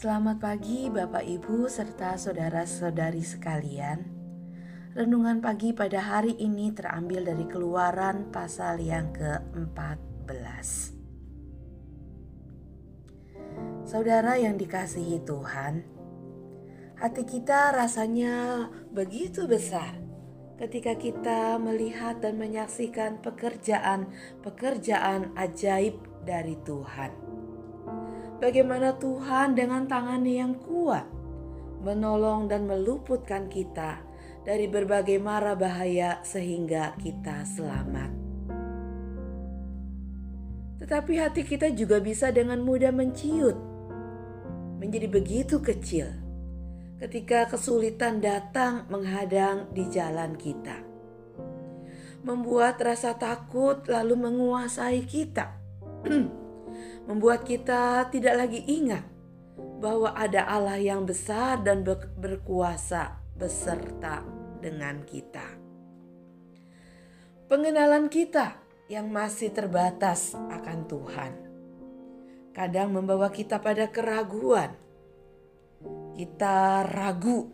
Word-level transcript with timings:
Selamat 0.00 0.40
pagi 0.40 0.88
Bapak 0.88 1.28
Ibu 1.28 1.68
serta 1.68 2.16
saudara-saudari 2.16 3.20
sekalian. 3.20 4.00
Renungan 4.96 5.44
pagi 5.44 5.76
pada 5.76 6.00
hari 6.00 6.40
ini 6.40 6.72
terambil 6.72 7.28
dari 7.28 7.44
Keluaran 7.44 8.32
pasal 8.32 8.80
yang 8.80 9.12
ke-14. 9.12 10.32
Saudara 13.84 14.40
yang 14.40 14.56
dikasihi 14.56 15.20
Tuhan, 15.20 15.84
hati 16.96 17.28
kita 17.28 17.76
rasanya 17.76 18.72
begitu 18.96 19.44
besar 19.44 20.00
ketika 20.56 20.96
kita 20.96 21.60
melihat 21.60 22.24
dan 22.24 22.40
menyaksikan 22.40 23.20
pekerjaan-pekerjaan 23.20 25.36
ajaib 25.36 26.00
dari 26.24 26.56
Tuhan 26.64 27.29
bagaimana 28.40 28.96
Tuhan 28.96 29.54
dengan 29.54 29.84
tangannya 29.84 30.34
yang 30.40 30.56
kuat 30.56 31.04
menolong 31.80 32.48
dan 32.48 32.68
meluputkan 32.68 33.48
kita 33.48 34.00
dari 34.44 34.68
berbagai 34.68 35.20
mara 35.20 35.52
bahaya 35.52 36.20
sehingga 36.24 36.96
kita 37.00 37.44
selamat. 37.44 38.10
Tetapi 40.80 41.12
hati 41.20 41.44
kita 41.44 41.68
juga 41.76 42.00
bisa 42.00 42.32
dengan 42.32 42.64
mudah 42.64 42.88
menciut, 42.88 43.56
menjadi 44.80 45.08
begitu 45.12 45.60
kecil 45.60 46.08
ketika 47.00 47.48
kesulitan 47.48 48.20
datang 48.20 48.88
menghadang 48.88 49.68
di 49.72 49.88
jalan 49.92 50.36
kita. 50.36 50.84
Membuat 52.20 52.76
rasa 52.80 53.16
takut 53.16 53.88
lalu 53.88 54.28
menguasai 54.28 55.04
kita. 55.08 55.56
membuat 57.10 57.42
kita 57.42 58.06
tidak 58.14 58.46
lagi 58.46 58.62
ingat 58.70 59.02
bahwa 59.82 60.14
ada 60.14 60.46
Allah 60.46 60.78
yang 60.78 61.02
besar 61.02 61.58
dan 61.58 61.82
berkuasa 62.14 63.18
beserta 63.34 64.22
dengan 64.62 65.02
kita. 65.02 65.58
Pengenalan 67.50 68.06
kita 68.06 68.62
yang 68.86 69.10
masih 69.10 69.50
terbatas 69.50 70.38
akan 70.38 70.86
Tuhan 70.86 71.32
kadang 72.54 72.94
membawa 72.94 73.26
kita 73.34 73.58
pada 73.58 73.90
keraguan. 73.90 74.70
Kita 76.14 76.86
ragu 76.86 77.50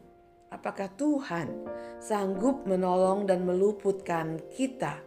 apakah 0.52 0.90
Tuhan 0.98 1.48
sanggup 2.02 2.66
menolong 2.66 3.24
dan 3.24 3.46
meluputkan 3.46 4.36
kita 4.52 5.05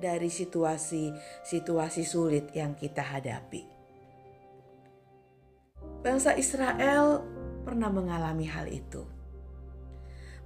dari 0.00 0.32
situasi-situasi 0.32 2.02
sulit 2.02 2.50
yang 2.56 2.72
kita 2.72 3.04
hadapi. 3.04 3.62
Bangsa 6.00 6.32
Israel 6.40 7.20
pernah 7.60 7.92
mengalami 7.92 8.48
hal 8.48 8.66
itu. 8.72 9.04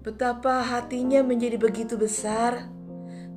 Betapa 0.02 0.66
hatinya 0.66 1.22
menjadi 1.22 1.56
begitu 1.56 1.94
besar 1.94 2.68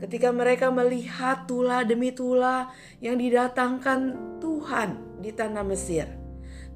ketika 0.02 0.34
mereka 0.34 0.74
melihat 0.74 1.46
tula 1.46 1.86
demi 1.86 2.12
tula 2.12 2.74
yang 3.00 3.22
didatangkan 3.22 4.18
Tuhan 4.42 5.22
di 5.22 5.32
tanah 5.32 5.64
Mesir 5.64 6.10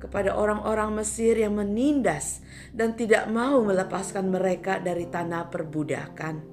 kepada 0.01 0.33
orang-orang 0.33 0.97
Mesir 0.97 1.37
yang 1.37 1.53
menindas 1.53 2.41
dan 2.73 2.97
tidak 2.97 3.29
mau 3.29 3.61
melepaskan 3.61 4.33
mereka 4.33 4.81
dari 4.81 5.05
tanah 5.05 5.49
perbudakan. 5.53 6.50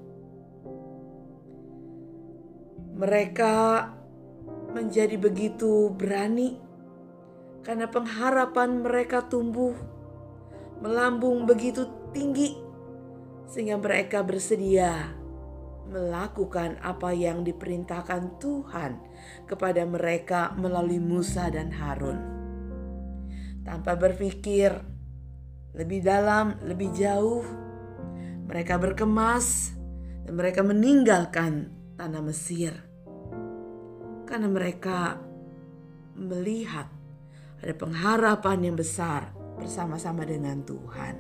Mereka 2.99 3.55
menjadi 4.75 5.15
begitu 5.17 5.95
berani 5.95 6.59
karena 7.63 7.87
pengharapan 7.89 8.81
mereka 8.81 9.25
tumbuh 9.29 9.77
melambung 10.81 11.45
begitu 11.45 11.85
tinggi 12.13 12.57
sehingga 13.49 13.81
mereka 13.81 14.23
bersedia 14.23 15.15
melakukan 15.89 16.77
apa 16.85 17.17
yang 17.17 17.45
diperintahkan 17.49 18.37
Tuhan 18.37 18.93
kepada 19.49 19.89
mereka 19.89 20.53
melalui 20.53 21.01
Musa 21.01 21.49
dan 21.49 21.73
Harun. 21.73 22.21
Tanpa 23.65 23.97
berpikir 23.97 24.73
lebih 25.73 26.05
dalam, 26.05 26.61
lebih 26.65 26.93
jauh, 26.93 27.45
mereka 28.45 28.77
berkemas 28.77 29.73
dan 30.29 30.37
mereka 30.37 30.61
meninggalkan 30.61 31.73
tanah 31.97 32.21
Mesir 32.21 32.88
karena 34.29 34.53
mereka 34.53 35.17
melihat 36.13 36.93
ada 37.65 37.75
pengharapan 37.75 38.69
yang 38.69 38.77
besar 38.77 39.33
bersama-sama 39.57 40.29
dengan 40.29 40.61
Tuhan. 40.63 41.17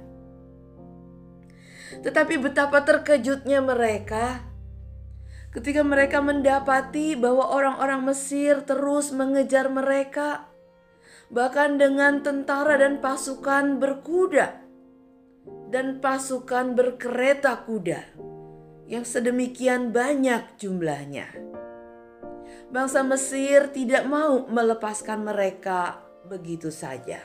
Tetapi 2.04 2.34
betapa 2.36 2.84
terkejutnya 2.84 3.64
mereka 3.64 4.44
ketika 5.48 5.80
mereka 5.80 6.20
mendapati 6.20 7.16
bahwa 7.16 7.48
orang-orang 7.48 8.12
Mesir 8.12 8.62
terus 8.68 9.10
mengejar 9.10 9.72
mereka, 9.72 10.46
bahkan 11.32 11.80
dengan 11.80 12.20
tentara 12.20 12.76
dan 12.76 13.00
pasukan 13.00 13.80
berkuda 13.80 14.60
dan 15.72 15.98
pasukan 16.04 16.76
berkereta 16.76 17.64
kuda 17.64 18.00
yang 18.88 19.04
sedemikian 19.04 19.92
banyak 19.92 20.56
jumlahnya 20.60 21.28
bangsa 22.68 23.00
Mesir 23.00 23.72
tidak 23.72 24.04
mau 24.04 24.44
melepaskan 24.46 25.24
mereka 25.24 26.02
begitu 26.28 26.68
saja. 26.68 27.20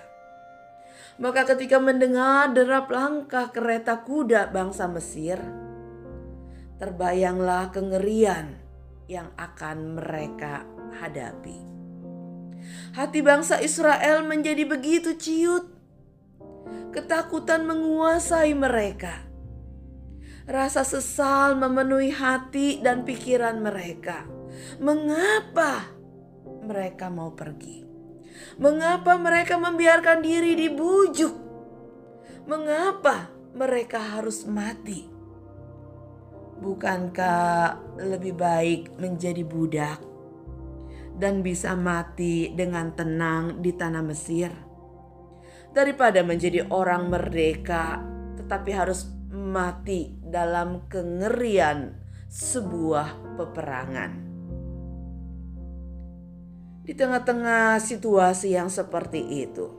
Maka 1.22 1.46
ketika 1.46 1.78
mendengar 1.78 2.50
derap 2.56 2.90
langkah 2.90 3.54
kereta 3.54 4.02
kuda 4.02 4.50
bangsa 4.50 4.90
Mesir, 4.90 5.38
terbayanglah 6.82 7.70
kengerian 7.70 8.58
yang 9.06 9.30
akan 9.38 10.00
mereka 10.00 10.66
hadapi. 10.98 11.60
Hati 12.98 13.20
bangsa 13.22 13.62
Israel 13.62 14.26
menjadi 14.26 14.66
begitu 14.66 15.14
ciut. 15.20 15.70
Ketakutan 16.90 17.66
menguasai 17.66 18.54
mereka. 18.58 19.22
Rasa 20.50 20.82
sesal 20.86 21.58
memenuhi 21.58 22.14
hati 22.14 22.82
dan 22.82 23.06
pikiran 23.06 23.62
mereka 23.62 24.33
Mengapa 24.80 25.90
mereka 26.64 27.10
mau 27.10 27.34
pergi? 27.34 27.84
Mengapa 28.58 29.18
mereka 29.18 29.58
membiarkan 29.62 30.20
diri 30.22 30.58
dibujuk? 30.58 31.34
Mengapa 32.50 33.32
mereka 33.54 34.20
harus 34.20 34.44
mati? 34.50 35.06
Bukankah 36.60 37.98
lebih 38.00 38.34
baik 38.36 38.82
menjadi 38.98 39.44
budak 39.44 40.00
dan 41.18 41.46
bisa 41.46 41.78
mati 41.78 42.56
dengan 42.56 42.96
tenang 42.96 43.62
di 43.62 43.72
tanah 43.76 44.04
Mesir 44.06 44.52
daripada 45.74 46.22
menjadi 46.22 46.70
orang 46.70 47.10
merdeka 47.10 48.02
tetapi 48.38 48.72
harus 48.74 49.10
mati 49.34 50.14
dalam 50.22 50.86
kengerian 50.88 51.98
sebuah 52.30 53.38
peperangan? 53.38 54.23
Di 56.84 56.92
tengah-tengah 56.92 57.80
situasi 57.80 58.60
yang 58.60 58.68
seperti 58.68 59.48
itu. 59.48 59.72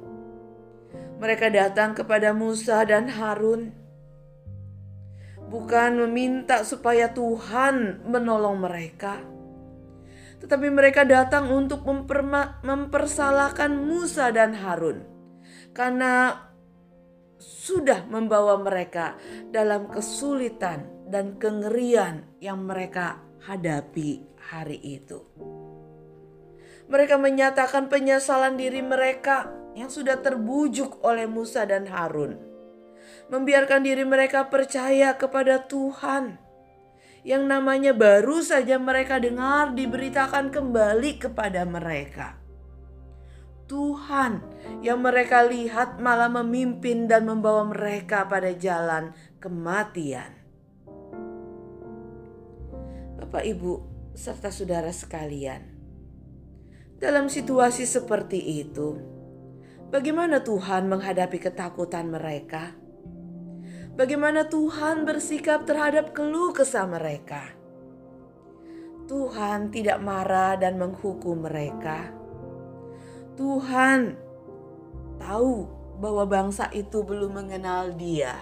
Mereka 1.21 1.53
datang 1.53 1.93
kepada 1.93 2.33
Musa 2.33 2.83
dan 2.85 3.07
Harun, 3.13 3.71
bukan 5.49 6.01
meminta 6.05 6.65
supaya 6.65 7.13
Tuhan 7.13 8.03
menolong 8.09 8.59
mereka, 8.61 9.21
tetapi 10.45 10.69
mereka 10.73 11.05
datang 11.07 11.49
untuk 11.49 11.85
mempersalahkan 12.65 13.73
Musa 13.73 14.29
dan 14.35 14.53
Harun 14.57 15.05
karena 15.73 16.37
sudah 17.41 18.05
membawa 18.09 18.61
mereka 18.61 19.17
dalam 19.53 19.89
kesulitan 19.89 21.09
dan 21.09 21.37
kengerian 21.37 22.25
yang 22.41 22.65
mereka 22.65 23.21
hadapi 23.45 24.25
hari 24.53 24.81
itu. 24.81 25.25
Mereka 26.89 27.17
menyatakan 27.17 27.89
penyesalan 27.89 28.61
diri 28.61 28.85
mereka 28.85 29.51
yang 29.75 29.91
sudah 29.91 30.21
terbujuk 30.21 31.03
oleh 31.03 31.25
Musa 31.25 31.65
dan 31.65 31.89
Harun. 31.89 32.39
Membiarkan 33.33 33.83
diri 33.83 34.05
mereka 34.05 34.53
percaya 34.53 35.17
kepada 35.17 35.65
Tuhan 35.65 36.45
yang 37.25 37.49
namanya 37.49 37.97
baru 37.97 38.45
saja 38.45 38.77
mereka 38.77 39.17
dengar 39.17 39.73
diberitakan 39.73 40.53
kembali 40.53 41.17
kepada 41.17 41.65
mereka. 41.65 42.37
Tuhan 43.65 44.45
yang 44.85 45.01
mereka 45.01 45.41
lihat 45.49 45.97
malah 45.97 46.29
memimpin 46.29 47.09
dan 47.09 47.25
membawa 47.25 47.65
mereka 47.65 48.29
pada 48.29 48.53
jalan 48.53 49.17
kematian. 49.41 50.37
Bapak, 53.17 53.41
Ibu, 53.41 53.73
serta 54.13 54.53
saudara 54.53 54.93
sekalian, 54.93 55.74
dalam 57.05 57.29
situasi 57.29 57.85
seperti 57.85 58.65
itu, 58.65 59.15
Bagaimana 59.95 60.43
Tuhan 60.43 60.91
menghadapi 60.91 61.39
ketakutan 61.39 62.11
mereka? 62.11 62.75
Bagaimana 63.95 64.51
Tuhan 64.51 65.07
bersikap 65.07 65.71
terhadap 65.71 66.11
keluh 66.11 66.51
kesah 66.51 66.83
mereka? 66.83 67.55
Tuhan 69.07 69.71
tidak 69.71 70.03
marah 70.03 70.59
dan 70.59 70.83
menghukum 70.83 71.47
mereka. 71.47 72.11
Tuhan 73.39 74.19
tahu 75.23 75.71
bahwa 76.03 76.27
bangsa 76.27 76.67
itu 76.75 77.07
belum 77.07 77.39
mengenal 77.39 77.95
Dia, 77.95 78.35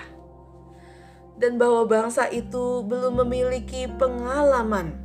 dan 1.37 1.61
bahwa 1.61 1.85
bangsa 1.85 2.33
itu 2.33 2.81
belum 2.81 3.21
memiliki 3.29 3.93
pengalaman 4.01 4.97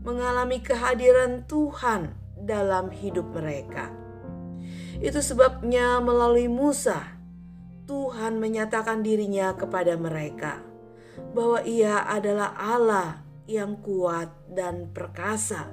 mengalami 0.00 0.56
kehadiran 0.64 1.44
Tuhan 1.44 2.21
dalam 2.42 2.90
hidup 2.90 3.30
mereka. 3.30 3.90
Itu 5.02 5.18
sebabnya, 5.18 5.98
melalui 5.98 6.46
Musa, 6.46 7.18
Tuhan 7.86 8.38
menyatakan 8.38 9.02
dirinya 9.02 9.54
kepada 9.58 9.98
mereka 9.98 10.62
bahwa 11.34 11.62
Ia 11.66 12.06
adalah 12.06 12.54
Allah 12.54 13.22
yang 13.50 13.82
kuat 13.82 14.30
dan 14.46 14.94
perkasa, 14.94 15.66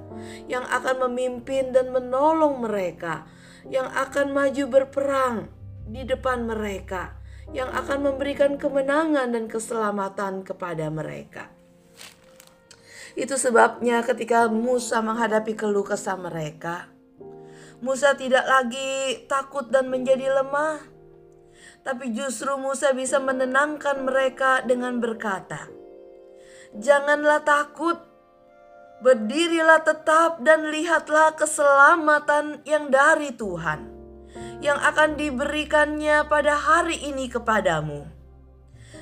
yang 0.50 0.66
akan 0.66 1.06
memimpin 1.10 1.70
dan 1.70 1.94
menolong 1.94 2.66
mereka, 2.66 3.24
yang 3.70 3.86
akan 3.86 4.34
maju 4.34 4.64
berperang 4.66 5.36
di 5.86 6.02
depan 6.02 6.50
mereka, 6.50 7.14
yang 7.54 7.70
akan 7.70 8.10
memberikan 8.10 8.58
kemenangan 8.58 9.30
dan 9.30 9.46
keselamatan 9.46 10.42
kepada 10.42 10.90
mereka. 10.90 11.59
Itu 13.18 13.34
sebabnya 13.34 14.06
ketika 14.06 14.46
Musa 14.46 15.02
menghadapi 15.02 15.58
keluh 15.58 15.82
kesah 15.86 16.14
mereka, 16.14 16.90
Musa 17.80 18.12
tidak 18.12 18.44
lagi 18.44 19.24
takut 19.24 19.72
dan 19.72 19.88
menjadi 19.88 20.28
lemah, 20.30 20.84
tapi 21.80 22.12
justru 22.12 22.52
Musa 22.60 22.92
bisa 22.92 23.16
menenangkan 23.16 24.04
mereka 24.04 24.60
dengan 24.62 25.00
berkata, 25.00 25.64
Janganlah 26.76 27.42
takut, 27.42 27.98
berdirilah 29.00 29.80
tetap 29.82 30.44
dan 30.44 30.68
lihatlah 30.68 31.34
keselamatan 31.34 32.62
yang 32.68 32.92
dari 32.92 33.32
Tuhan, 33.32 33.88
yang 34.60 34.76
akan 34.76 35.16
diberikannya 35.16 36.28
pada 36.28 36.54
hari 36.54 37.00
ini 37.00 37.26
kepadamu. 37.32 38.19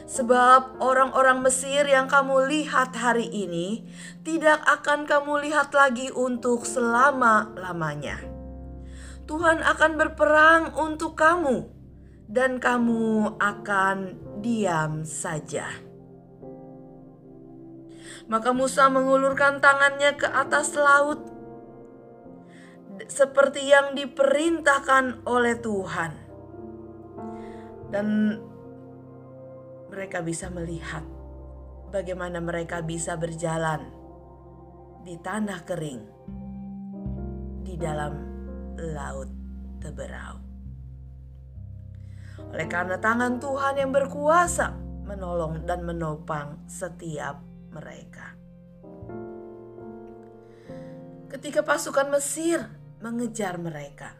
Sebab 0.09 0.81
orang-orang 0.81 1.45
Mesir 1.45 1.85
yang 1.85 2.09
kamu 2.09 2.49
lihat 2.49 2.97
hari 2.97 3.29
ini 3.29 3.85
tidak 4.25 4.65
akan 4.65 5.05
kamu 5.05 5.45
lihat 5.45 5.77
lagi 5.77 6.09
untuk 6.09 6.65
selama-lamanya. 6.65 8.17
Tuhan 9.29 9.61
akan 9.61 9.93
berperang 10.01 10.73
untuk 10.81 11.13
kamu, 11.13 11.69
dan 12.25 12.57
kamu 12.57 13.37
akan 13.37 14.17
diam 14.41 15.05
saja. 15.05 15.69
Maka 18.33 18.57
Musa 18.57 18.89
mengulurkan 18.89 19.61
tangannya 19.61 20.17
ke 20.17 20.25
atas 20.25 20.73
laut 20.73 21.21
seperti 23.13 23.69
yang 23.69 23.93
diperintahkan 23.93 25.29
oleh 25.29 25.57
Tuhan. 25.61 26.13
Dan 27.89 28.09
mereka 29.89 30.21
bisa 30.21 30.53
melihat 30.53 31.05
bagaimana 31.89 32.39
mereka 32.39 32.85
bisa 32.85 33.17
berjalan 33.17 33.89
di 35.03 35.17
tanah 35.17 35.61
kering 35.65 36.03
di 37.65 37.75
dalam 37.81 38.13
laut 38.77 39.31
teberau. 39.81 40.37
Oleh 42.53 42.69
karena 42.69 42.97
tangan 43.01 43.41
Tuhan 43.41 43.75
yang 43.77 43.91
berkuasa 43.93 44.73
menolong 45.09 45.65
dan 45.65 45.85
menopang 45.85 46.65
setiap 46.69 47.41
mereka. 47.73 48.37
Ketika 51.29 51.61
pasukan 51.61 52.09
Mesir 52.09 52.65
mengejar 53.05 53.61
mereka, 53.61 54.17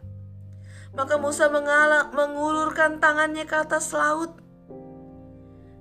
maka 0.93 1.17
Musa 1.17 1.49
mengulurkan 1.49 3.01
tangannya 3.01 3.45
ke 3.49 3.55
atas 3.57 3.93
laut 3.93 4.48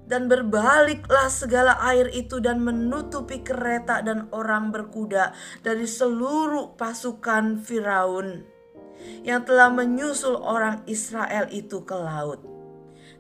dan 0.09 0.27
berbaliklah 0.27 1.29
segala 1.29 1.77
air 1.85 2.09
itu 2.17 2.41
dan 2.41 2.65
menutupi 2.65 3.45
kereta 3.45 4.01
dan 4.01 4.33
orang 4.33 4.73
berkuda 4.73 5.37
dari 5.61 5.85
seluruh 5.85 6.75
pasukan 6.81 7.61
Firaun 7.61 8.43
yang 9.23 9.45
telah 9.45 9.69
menyusul 9.69 10.35
orang 10.41 10.83
Israel 10.89 11.47
itu 11.53 11.85
ke 11.85 11.95
laut 11.95 12.41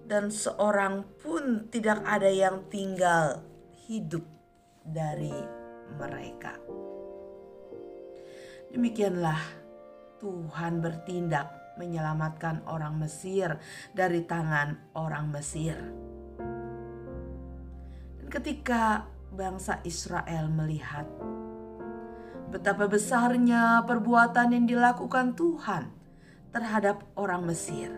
dan 0.08 0.32
seorang 0.32 1.04
pun 1.20 1.68
tidak 1.68 2.00
ada 2.08 2.32
yang 2.32 2.64
tinggal 2.72 3.44
hidup 3.84 4.24
dari 4.80 5.36
mereka. 6.00 6.56
Demikianlah 8.72 9.40
Tuhan 10.20 10.80
bertindak 10.80 11.76
menyelamatkan 11.76 12.64
orang 12.66 12.96
Mesir 12.96 13.60
dari 13.92 14.24
tangan 14.24 14.96
orang 14.96 15.30
Mesir. 15.30 16.07
Ketika 18.28 19.08
bangsa 19.32 19.80
Israel 19.88 20.52
melihat 20.52 21.08
betapa 22.52 22.84
besarnya 22.84 23.80
perbuatan 23.88 24.52
yang 24.52 24.68
dilakukan 24.68 25.32
Tuhan 25.32 25.88
terhadap 26.52 27.08
orang 27.16 27.48
Mesir, 27.48 27.88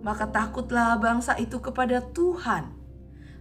maka 0.00 0.24
takutlah 0.24 0.96
bangsa 0.96 1.36
itu 1.36 1.60
kepada 1.60 2.00
Tuhan 2.00 2.72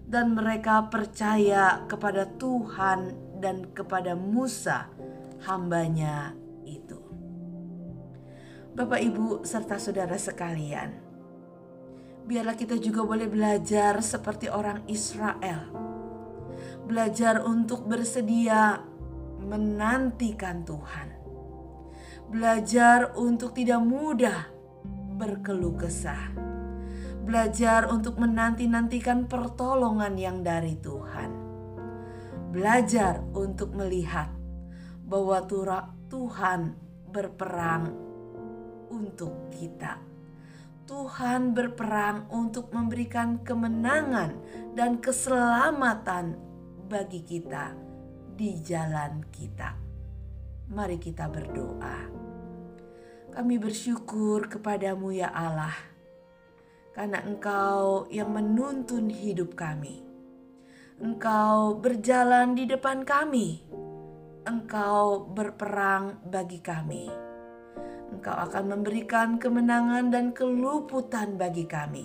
dan 0.04 0.36
mereka 0.36 0.92
percaya 0.92 1.88
kepada 1.88 2.28
Tuhan 2.28 3.16
dan 3.40 3.72
kepada 3.72 4.20
Musa 4.20 4.92
hambanya 5.48 6.36
itu. 6.68 7.00
Bapak 8.76 9.00
ibu 9.00 9.48
serta 9.48 9.80
saudara 9.80 10.20
sekalian, 10.20 11.08
biarlah 12.25 12.57
kita 12.57 12.75
juga 12.81 13.06
boleh 13.06 13.27
belajar 13.30 14.01
seperti 14.04 14.50
orang 14.50 14.83
Israel. 14.89 15.69
Belajar 16.83 17.45
untuk 17.45 17.86
bersedia 17.86 18.81
menantikan 19.39 20.66
Tuhan. 20.66 21.07
Belajar 22.27 23.13
untuk 23.16 23.54
tidak 23.54 23.81
mudah 23.85 24.49
berkeluh 25.19 25.76
kesah 25.76 26.49
belajar 27.30 27.85
untuk 27.94 28.18
menanti-nantikan 28.18 29.30
pertolongan 29.30 30.18
yang 30.18 30.42
dari 30.42 30.73
Tuhan. 30.81 31.30
Belajar 32.49 33.21
untuk 33.38 33.78
melihat 33.78 34.33
bahwa 35.06 35.45
Tuhan 36.09 36.73
berperang 37.06 37.94
untuk 38.90 39.54
kita. 39.54 40.08
Tuhan 40.90 41.54
berperang 41.54 42.26
untuk 42.34 42.74
memberikan 42.74 43.46
kemenangan 43.46 44.34
dan 44.74 44.98
keselamatan 44.98 46.34
bagi 46.90 47.22
kita 47.22 47.78
di 48.34 48.58
jalan 48.58 49.22
kita. 49.30 49.78
Mari 50.74 50.98
kita 50.98 51.30
berdoa. 51.30 52.10
Kami 53.30 53.62
bersyukur 53.62 54.50
kepadamu 54.50 55.14
ya 55.14 55.30
Allah 55.30 55.78
karena 56.98 57.22
Engkau 57.22 58.10
yang 58.10 58.34
menuntun 58.34 59.14
hidup 59.14 59.54
kami. 59.54 60.02
Engkau 60.98 61.78
berjalan 61.78 62.58
di 62.58 62.66
depan 62.66 63.06
kami. 63.06 63.62
Engkau 64.42 65.22
berperang 65.38 66.18
bagi 66.26 66.58
kami. 66.58 67.29
Engkau 68.19 68.35
akan 68.35 68.76
memberikan 68.76 69.40
kemenangan 69.40 70.11
dan 70.11 70.35
keluputan 70.35 71.40
bagi 71.40 71.64
kami. 71.64 72.04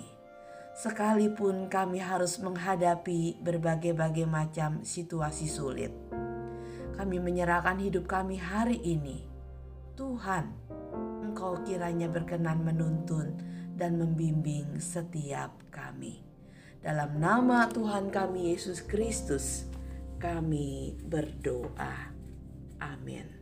Sekalipun 0.71 1.67
kami 1.67 1.99
harus 1.99 2.39
menghadapi 2.39 3.43
berbagai-bagai 3.43 4.23
macam 4.23 4.79
situasi 4.79 5.51
sulit. 5.51 5.91
Kami 6.95 7.19
menyerahkan 7.19 7.83
hidup 7.83 8.07
kami 8.07 8.39
hari 8.39 8.79
ini. 8.79 9.27
Tuhan, 9.99 10.55
Engkau 11.19 11.59
kiranya 11.67 12.07
berkenan 12.07 12.63
menuntun 12.63 13.35
dan 13.75 13.99
membimbing 13.99 14.79
setiap 14.79 15.51
kami. 15.67 16.23
Dalam 16.79 17.19
nama 17.19 17.67
Tuhan 17.67 18.07
kami 18.07 18.55
Yesus 18.55 18.79
Kristus, 18.79 19.67
kami 20.15 20.95
berdoa. 20.95 22.15
Amin. 22.79 23.34